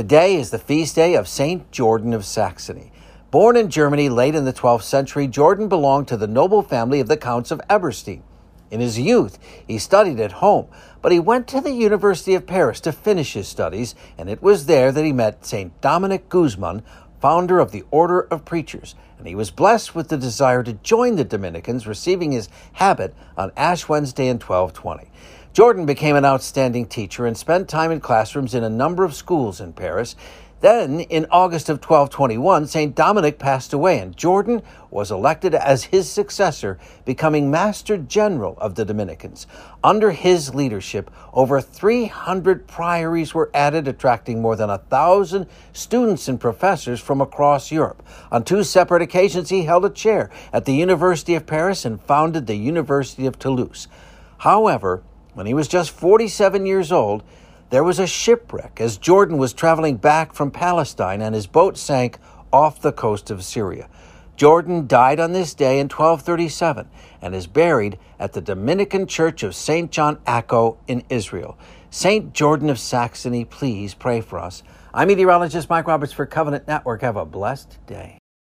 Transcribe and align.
Today 0.00 0.36
is 0.36 0.48
the 0.48 0.58
feast 0.58 0.94
day 0.94 1.14
of 1.14 1.28
Saint 1.28 1.70
Jordan 1.70 2.14
of 2.14 2.24
Saxony. 2.24 2.90
Born 3.30 3.54
in 3.54 3.68
Germany 3.68 4.08
late 4.08 4.34
in 4.34 4.46
the 4.46 4.52
12th 4.54 4.84
century, 4.84 5.26
Jordan 5.26 5.68
belonged 5.68 6.08
to 6.08 6.16
the 6.16 6.26
noble 6.26 6.62
family 6.62 7.00
of 7.00 7.06
the 7.06 7.18
Counts 7.18 7.50
of 7.50 7.60
Eberstein. 7.68 8.22
In 8.70 8.80
his 8.80 8.98
youth, 8.98 9.38
he 9.66 9.76
studied 9.76 10.18
at 10.18 10.32
home, 10.32 10.68
but 11.02 11.12
he 11.12 11.20
went 11.20 11.46
to 11.48 11.60
the 11.60 11.72
University 11.72 12.34
of 12.34 12.46
Paris 12.46 12.80
to 12.80 12.92
finish 12.92 13.34
his 13.34 13.46
studies, 13.46 13.94
and 14.16 14.30
it 14.30 14.42
was 14.42 14.64
there 14.64 14.90
that 14.90 15.04
he 15.04 15.12
met 15.12 15.44
St. 15.44 15.78
Dominic 15.82 16.30
Guzman, 16.30 16.82
founder 17.20 17.60
of 17.60 17.70
the 17.70 17.84
Order 17.90 18.22
of 18.22 18.46
Preachers, 18.46 18.94
and 19.18 19.26
he 19.26 19.34
was 19.34 19.50
blessed 19.50 19.94
with 19.94 20.08
the 20.08 20.16
desire 20.16 20.62
to 20.62 20.72
join 20.72 21.16
the 21.16 21.24
Dominicans, 21.24 21.86
receiving 21.86 22.32
his 22.32 22.48
habit 22.72 23.14
on 23.36 23.52
Ash 23.54 23.86
Wednesday 23.86 24.28
in 24.28 24.38
1220. 24.38 25.10
Jordan 25.52 25.84
became 25.84 26.14
an 26.14 26.24
outstanding 26.24 26.86
teacher 26.86 27.26
and 27.26 27.36
spent 27.36 27.68
time 27.68 27.90
in 27.90 27.98
classrooms 27.98 28.54
in 28.54 28.62
a 28.62 28.70
number 28.70 29.02
of 29.02 29.16
schools 29.16 29.60
in 29.60 29.72
Paris. 29.72 30.14
Then, 30.60 31.00
in 31.00 31.26
August 31.28 31.68
of 31.68 31.78
1221, 31.78 32.68
St. 32.68 32.94
Dominic 32.94 33.40
passed 33.40 33.72
away, 33.72 33.98
and 33.98 34.16
Jordan 34.16 34.62
was 34.90 35.10
elected 35.10 35.52
as 35.56 35.84
his 35.84 36.08
successor, 36.08 36.78
becoming 37.04 37.50
Master 37.50 37.96
General 37.96 38.56
of 38.58 38.76
the 38.76 38.84
Dominicans. 38.84 39.48
Under 39.82 40.12
his 40.12 40.54
leadership, 40.54 41.10
over 41.32 41.60
300 41.60 42.68
priories 42.68 43.34
were 43.34 43.50
added, 43.52 43.88
attracting 43.88 44.40
more 44.40 44.54
than 44.54 44.70
a 44.70 44.78
thousand 44.78 45.46
students 45.72 46.28
and 46.28 46.38
professors 46.38 47.00
from 47.00 47.20
across 47.20 47.72
Europe. 47.72 48.04
On 48.30 48.44
two 48.44 48.62
separate 48.62 49.02
occasions, 49.02 49.48
he 49.48 49.64
held 49.64 49.84
a 49.84 49.90
chair 49.90 50.30
at 50.52 50.64
the 50.64 50.74
University 50.74 51.34
of 51.34 51.46
Paris 51.46 51.84
and 51.84 52.00
founded 52.00 52.46
the 52.46 52.54
University 52.54 53.26
of 53.26 53.36
Toulouse. 53.36 53.88
However, 54.38 55.02
when 55.34 55.46
he 55.46 55.54
was 55.54 55.68
just 55.68 55.90
47 55.90 56.66
years 56.66 56.90
old, 56.92 57.22
there 57.70 57.84
was 57.84 57.98
a 57.98 58.06
shipwreck 58.06 58.80
as 58.80 58.98
Jordan 58.98 59.38
was 59.38 59.52
traveling 59.52 59.96
back 59.96 60.32
from 60.32 60.50
Palestine 60.50 61.22
and 61.22 61.34
his 61.34 61.46
boat 61.46 61.78
sank 61.78 62.18
off 62.52 62.80
the 62.80 62.92
coast 62.92 63.30
of 63.30 63.44
Syria. 63.44 63.88
Jordan 64.36 64.86
died 64.86 65.20
on 65.20 65.32
this 65.32 65.54
day 65.54 65.78
in 65.78 65.84
1237 65.84 66.88
and 67.20 67.34
is 67.34 67.46
buried 67.46 67.98
at 68.18 68.32
the 68.32 68.40
Dominican 68.40 69.06
Church 69.06 69.42
of 69.42 69.54
St. 69.54 69.90
John 69.90 70.16
Acco 70.26 70.78
in 70.88 71.04
Israel. 71.10 71.58
St. 71.90 72.32
Jordan 72.32 72.70
of 72.70 72.78
Saxony, 72.78 73.44
please 73.44 73.94
pray 73.94 74.20
for 74.20 74.38
us. 74.38 74.62
I'm 74.94 75.08
meteorologist 75.08 75.68
Mike 75.68 75.86
Roberts 75.86 76.12
for 76.12 76.24
Covenant 76.26 76.66
Network. 76.66 77.02
Have 77.02 77.16
a 77.16 77.26
blessed 77.26 77.78
day. 77.86 78.19